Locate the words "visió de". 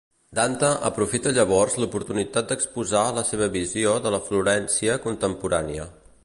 3.59-4.15